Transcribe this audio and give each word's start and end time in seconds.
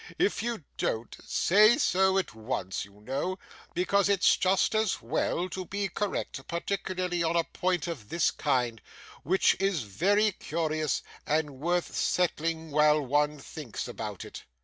'If 0.17 0.41
you 0.41 0.63
don't, 0.79 1.15
say 1.27 1.77
so 1.77 2.17
at 2.17 2.33
once, 2.33 2.85
you 2.85 3.01
know; 3.01 3.37
because 3.75 4.09
it's 4.09 4.35
just 4.35 4.73
as 4.73 4.99
well 4.99 5.47
to 5.49 5.63
be 5.65 5.89
correct, 5.89 6.47
particularly 6.47 7.21
on 7.21 7.35
a 7.35 7.43
point 7.43 7.85
of 7.85 8.09
this 8.09 8.31
kind, 8.31 8.81
which 9.21 9.55
is 9.59 9.83
very 9.83 10.31
curious 10.31 11.03
and 11.27 11.59
worth 11.59 11.95
settling 11.95 12.71
while 12.71 12.99
one 12.99 13.37
thinks 13.37 13.87
about 13.87 14.25
it. 14.25 14.43